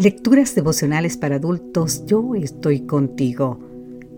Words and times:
Lecturas 0.00 0.54
devocionales 0.54 1.18
para 1.18 1.36
adultos, 1.36 2.06
yo 2.06 2.34
estoy 2.34 2.86
contigo. 2.86 3.60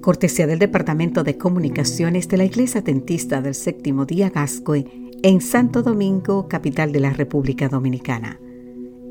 Cortesía 0.01 0.47
del 0.47 0.61
Departamento 0.61 1.25
de 1.25 1.37
Comunicaciones 1.37 2.29
de 2.29 2.37
la 2.37 2.45
Iglesia 2.45 2.83
Dentista 2.83 3.43
del 3.43 3.57
Séptimo 3.57 4.07
Día 4.07 4.31
Gascue 4.31 4.87
en 5.25 5.41
Santo 5.41 5.83
Domingo, 5.83 6.47
capital 6.47 6.93
de 6.93 7.01
la 7.01 7.13
República 7.13 7.69
Dominicana. 7.69 8.39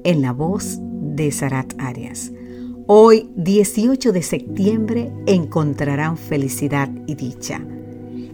En 0.06 0.22
la 0.22 0.32
voz 0.32 0.78
de 0.80 1.30
Sarat 1.34 1.74
Arias. 1.78 2.32
Hoy, 2.88 3.30
18 3.36 4.14
de 4.14 4.22
septiembre, 4.22 5.12
encontrarán 5.26 6.16
felicidad 6.16 6.90
y 7.06 7.16
dicha. 7.16 7.60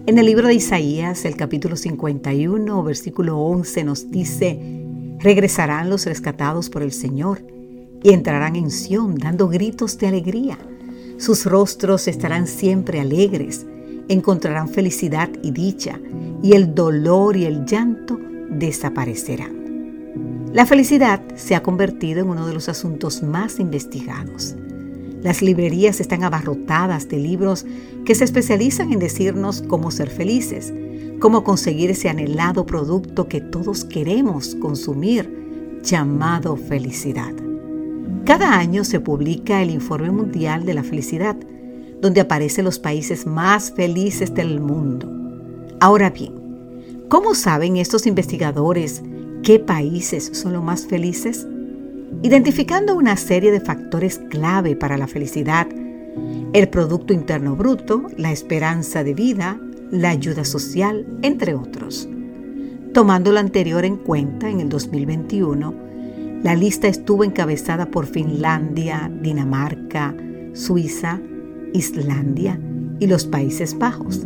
En 0.06 0.20
el 0.20 0.28
libro 0.28 0.48
de 0.48 0.54
Isaías, 0.54 1.26
el 1.26 1.38
capítulo 1.38 1.76
51, 1.76 2.84
versículo 2.84 3.40
11 3.40 3.84
nos 3.84 4.12
dice, 4.12 4.60
regresarán 5.18 5.90
los 5.90 6.06
rescatados 6.06 6.70
por 6.70 6.84
el 6.84 6.92
Señor 6.92 7.57
y 8.08 8.14
entrarán 8.14 8.56
en 8.56 8.72
Sión 8.72 9.16
dando 9.16 9.50
gritos 9.50 9.98
de 9.98 10.08
alegría. 10.08 10.58
Sus 11.18 11.46
rostros 11.46 12.08
estarán 12.08 12.48
siempre 12.48 13.02
alegres, 13.02 13.66
encontrarán 14.08 14.70
felicidad 14.70 15.30
y 15.44 15.52
dicha, 15.52 16.00
y 16.42 16.54
el 16.54 16.74
dolor 16.74 17.36
y 17.36 17.44
el 17.44 17.66
llanto 17.66 18.18
desaparecerán. 18.50 20.54
La 20.54 20.66
felicidad 20.66 21.22
se 21.36 21.54
ha 21.54 21.62
convertido 21.62 22.22
en 22.22 22.30
uno 22.30 22.48
de 22.48 22.54
los 22.54 22.70
asuntos 22.70 23.24
más 23.24 23.60
investigados. 23.60 24.56
Las 25.22 25.42
librerías 25.42 26.00
están 26.00 26.24
abarrotadas 26.24 27.10
de 27.10 27.18
libros 27.18 27.66
que 28.06 28.16
se 28.16 28.24
especializan 28.24 28.94
en 28.94 29.00
decirnos 29.00 29.62
cómo 29.68 29.92
ser 29.92 30.10
felices, 30.10 30.74
cómo 31.20 31.44
conseguir 31.44 31.92
ese 31.92 32.08
anhelado 32.08 32.66
producto 32.66 33.28
que 33.28 33.42
todos 33.42 33.84
queremos 33.84 34.56
consumir, 34.56 35.82
llamado 35.84 36.56
felicidad. 36.56 37.47
Cada 38.26 38.58
año 38.58 38.84
se 38.84 39.00
publica 39.00 39.62
el 39.62 39.70
Informe 39.70 40.12
Mundial 40.12 40.66
de 40.66 40.74
la 40.74 40.84
Felicidad, 40.84 41.38
donde 42.02 42.22
aparecen 42.22 42.66
los 42.66 42.80
países 42.80 43.26
más 43.26 43.72
felices 43.72 44.34
del 44.34 44.60
mundo. 44.60 45.10
Ahora 45.80 46.10
bien, 46.10 46.34
¿cómo 47.08 47.34
saben 47.34 47.78
estos 47.78 48.06
investigadores 48.06 49.02
qué 49.44 49.60
países 49.60 50.30
son 50.34 50.54
los 50.54 50.64
más 50.64 50.86
felices? 50.88 51.48
Identificando 52.22 52.96
una 52.96 53.16
serie 53.18 53.52
de 53.52 53.62
factores 53.62 54.20
clave 54.30 54.76
para 54.76 54.98
la 54.98 55.08
felicidad, 55.08 55.68
el 56.54 56.70
Producto 56.70 57.14
Interno 57.14 57.56
Bruto, 57.56 58.08
la 58.18 58.32
esperanza 58.32 59.04
de 59.04 59.14
vida, 59.14 59.60
la 59.92 60.10
ayuda 60.10 60.44
social, 60.44 61.06
entre 61.22 61.54
otros. 61.54 62.10
Tomando 62.94 63.32
lo 63.32 63.40
anterior 63.40 63.86
en 63.86 63.98
cuenta, 63.98 64.50
en 64.50 64.60
el 64.60 64.70
2021, 64.70 65.87
la 66.44 66.56
lista 66.56 66.88
estuvo 66.88 67.24
encabezada 67.24 67.88
por 67.88 68.06
Finlandia, 68.06 69.12
Dinamarca, 69.22 70.16
Suiza, 70.54 71.20
Islandia 71.74 72.60
y 73.00 73.08
los 73.08 73.26
Países 73.26 73.78
Bajos. 73.78 74.26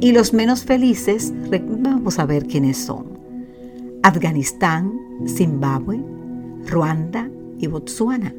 Y 0.00 0.12
los 0.12 0.32
menos 0.32 0.64
felices, 0.64 1.32
vamos 1.78 2.18
a 2.18 2.26
ver 2.26 2.46
quiénes 2.46 2.78
son. 2.78 3.18
Afganistán, 4.02 4.92
Zimbabue, 5.26 6.02
Ruanda 6.66 7.30
y 7.58 7.66
Botsuana. 7.66 8.34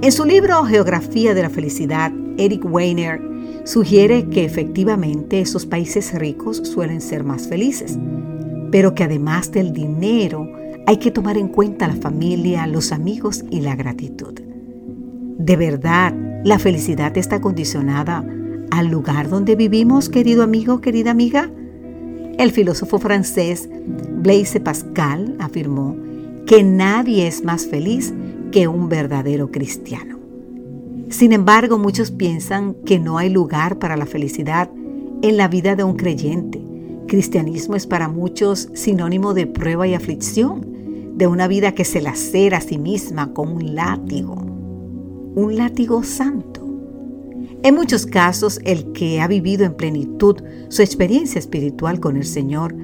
En 0.00 0.12
su 0.12 0.24
libro 0.24 0.64
Geografía 0.64 1.34
de 1.34 1.42
la 1.42 1.50
Felicidad, 1.50 2.12
Eric 2.38 2.64
Weiner 2.64 3.20
sugiere 3.64 4.28
que 4.28 4.44
efectivamente 4.44 5.40
esos 5.40 5.66
países 5.66 6.14
ricos 6.14 6.58
suelen 6.58 7.00
ser 7.00 7.24
más 7.24 7.48
felices, 7.48 7.98
pero 8.70 8.94
que 8.94 9.04
además 9.04 9.50
del 9.52 9.72
dinero, 9.72 10.48
hay 10.86 10.96
que 10.96 11.10
tomar 11.10 11.36
en 11.38 11.48
cuenta 11.48 11.86
la 11.86 11.96
familia, 11.96 12.66
los 12.66 12.92
amigos 12.92 13.44
y 13.50 13.60
la 13.60 13.76
gratitud. 13.76 14.34
De 15.38 15.56
verdad, 15.56 16.14
la 16.44 16.58
felicidad 16.58 17.16
está 17.16 17.40
condicionada 17.40 18.24
al 18.70 18.88
lugar 18.88 19.28
donde 19.28 19.54
vivimos, 19.54 20.08
querido 20.08 20.42
amigo, 20.42 20.80
querida 20.80 21.10
amiga. 21.10 21.50
El 22.38 22.50
filósofo 22.50 22.98
francés 22.98 23.68
Blaise 24.10 24.60
Pascal 24.60 25.36
afirmó 25.38 25.96
que 26.46 26.64
nadie 26.64 27.26
es 27.26 27.44
más 27.44 27.66
feliz 27.66 28.12
que 28.50 28.66
un 28.66 28.88
verdadero 28.88 29.50
cristiano. 29.50 30.18
Sin 31.10 31.32
embargo, 31.32 31.78
muchos 31.78 32.10
piensan 32.10 32.74
que 32.86 32.98
no 32.98 33.18
hay 33.18 33.30
lugar 33.30 33.78
para 33.78 33.96
la 33.96 34.06
felicidad 34.06 34.70
en 35.22 35.36
la 35.36 35.46
vida 35.46 35.76
de 35.76 35.84
un 35.84 35.94
creyente. 35.94 36.60
Cristianismo 37.06 37.76
es 37.76 37.86
para 37.86 38.08
muchos 38.08 38.68
sinónimo 38.74 39.34
de 39.34 39.46
prueba 39.46 39.86
y 39.86 39.94
aflicción 39.94 40.71
de 41.22 41.28
una 41.28 41.46
vida 41.46 41.70
que 41.70 41.84
se 41.84 42.02
lacera 42.02 42.56
a 42.56 42.60
sí 42.60 42.78
misma 42.78 43.32
con 43.32 43.48
un 43.48 43.76
látigo, 43.76 44.34
un 44.34 45.54
látigo 45.56 46.02
santo. 46.02 46.66
En 47.62 47.76
muchos 47.76 48.06
casos, 48.06 48.58
el 48.64 48.90
que 48.90 49.20
ha 49.20 49.28
vivido 49.28 49.64
en 49.64 49.76
plenitud 49.76 50.42
su 50.68 50.82
experiencia 50.82 51.38
espiritual 51.38 52.00
con 52.00 52.16
el 52.16 52.24
Señor 52.24 52.74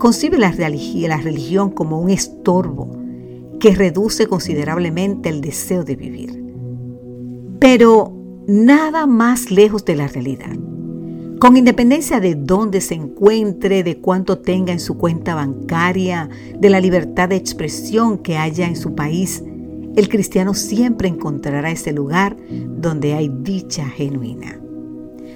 concibe 0.00 0.36
la 0.36 0.50
religión 0.50 1.70
como 1.70 2.00
un 2.00 2.10
estorbo 2.10 2.90
que 3.60 3.76
reduce 3.76 4.26
considerablemente 4.26 5.28
el 5.28 5.40
deseo 5.40 5.84
de 5.84 5.94
vivir. 5.94 6.42
Pero 7.60 8.12
nada 8.48 9.06
más 9.06 9.52
lejos 9.52 9.84
de 9.84 9.94
la 9.94 10.08
realidad. 10.08 10.56
Con 11.38 11.58
independencia 11.58 12.18
de 12.18 12.34
dónde 12.34 12.80
se 12.80 12.94
encuentre, 12.94 13.82
de 13.82 13.98
cuánto 13.98 14.38
tenga 14.38 14.72
en 14.72 14.80
su 14.80 14.96
cuenta 14.96 15.34
bancaria, 15.34 16.30
de 16.58 16.70
la 16.70 16.80
libertad 16.80 17.28
de 17.28 17.36
expresión 17.36 18.16
que 18.16 18.38
haya 18.38 18.66
en 18.66 18.74
su 18.74 18.94
país, 18.94 19.44
el 19.96 20.08
cristiano 20.08 20.54
siempre 20.54 21.08
encontrará 21.08 21.70
ese 21.70 21.92
lugar 21.92 22.38
donde 22.50 23.12
hay 23.12 23.30
dicha 23.42 23.84
genuina. 23.84 24.58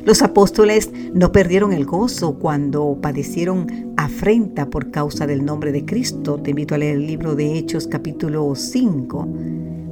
Los 0.03 0.22
apóstoles 0.22 0.91
no 1.12 1.33
perdieron 1.33 1.75
el 1.75 1.84
gozo 1.84 2.38
cuando 2.38 2.97
padecieron 3.03 3.93
afrenta 3.99 4.71
por 4.71 4.91
causa 4.91 5.27
del 5.27 5.44
nombre 5.44 5.71
de 5.71 5.84
Cristo. 5.84 6.41
Te 6.41 6.50
invito 6.50 6.75
a 6.75 6.78
leer 6.78 6.97
el 6.97 7.06
libro 7.06 7.34
de 7.34 7.59
Hechos 7.59 7.87
capítulo 7.87 8.55
5. 8.55 9.28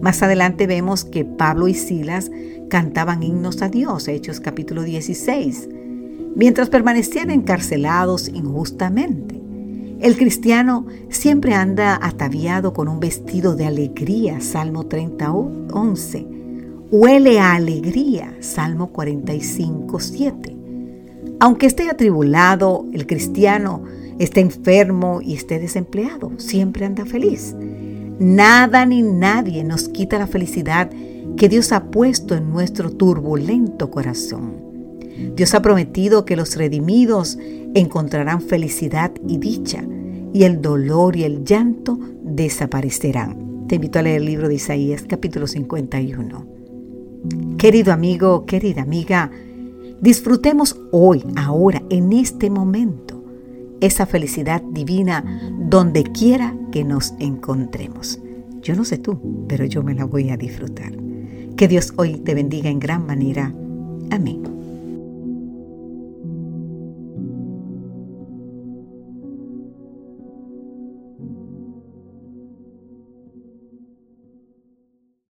Más 0.00 0.22
adelante 0.22 0.66
vemos 0.66 1.04
que 1.04 1.26
Pablo 1.26 1.68
y 1.68 1.74
Silas 1.74 2.30
cantaban 2.70 3.22
himnos 3.22 3.60
a 3.60 3.68
Dios, 3.68 4.08
Hechos 4.08 4.40
capítulo 4.40 4.84
16 4.84 5.68
mientras 6.38 6.70
permanecían 6.70 7.30
encarcelados 7.30 8.28
injustamente. 8.28 9.38
El 10.00 10.16
cristiano 10.16 10.86
siempre 11.10 11.54
anda 11.54 11.98
ataviado 12.00 12.72
con 12.72 12.86
un 12.86 13.00
vestido 13.00 13.56
de 13.56 13.66
alegría, 13.66 14.40
Salmo 14.40 14.86
30, 14.86 15.32
11. 15.32 16.26
Huele 16.92 17.40
a 17.40 17.54
alegría, 17.54 18.36
Salmo 18.38 18.92
45, 18.92 19.98
7. 19.98 20.56
Aunque 21.40 21.66
esté 21.66 21.90
atribulado, 21.90 22.86
el 22.92 23.08
cristiano 23.08 23.82
esté 24.20 24.40
enfermo 24.40 25.20
y 25.20 25.34
esté 25.34 25.58
desempleado, 25.58 26.30
siempre 26.36 26.86
anda 26.86 27.04
feliz. 27.04 27.56
Nada 28.20 28.86
ni 28.86 29.02
nadie 29.02 29.64
nos 29.64 29.88
quita 29.88 30.18
la 30.18 30.28
felicidad 30.28 30.88
que 31.36 31.48
Dios 31.48 31.72
ha 31.72 31.90
puesto 31.90 32.36
en 32.36 32.50
nuestro 32.50 32.90
turbulento 32.92 33.90
corazón. 33.90 34.67
Dios 35.34 35.54
ha 35.54 35.62
prometido 35.62 36.24
que 36.24 36.36
los 36.36 36.56
redimidos 36.56 37.38
encontrarán 37.74 38.40
felicidad 38.40 39.12
y 39.26 39.38
dicha, 39.38 39.84
y 40.32 40.44
el 40.44 40.60
dolor 40.60 41.16
y 41.16 41.24
el 41.24 41.44
llanto 41.44 41.98
desaparecerán. 42.22 43.66
Te 43.68 43.76
invito 43.76 43.98
a 43.98 44.02
leer 44.02 44.18
el 44.18 44.26
libro 44.26 44.48
de 44.48 44.54
Isaías 44.54 45.04
capítulo 45.08 45.46
51. 45.46 46.46
Querido 47.58 47.92
amigo, 47.92 48.46
querida 48.46 48.82
amiga, 48.82 49.30
disfrutemos 50.00 50.78
hoy, 50.92 51.24
ahora, 51.36 51.82
en 51.90 52.12
este 52.12 52.50
momento, 52.50 53.24
esa 53.80 54.06
felicidad 54.06 54.62
divina 54.62 55.24
donde 55.58 56.04
quiera 56.04 56.56
que 56.72 56.84
nos 56.84 57.14
encontremos. 57.18 58.20
Yo 58.62 58.74
no 58.74 58.84
sé 58.84 58.98
tú, 58.98 59.46
pero 59.48 59.64
yo 59.64 59.82
me 59.82 59.94
la 59.94 60.04
voy 60.04 60.30
a 60.30 60.36
disfrutar. 60.36 60.92
Que 61.56 61.68
Dios 61.68 61.92
hoy 61.96 62.14
te 62.18 62.34
bendiga 62.34 62.70
en 62.70 62.78
gran 62.78 63.06
manera. 63.06 63.52
Amén. 64.10 64.57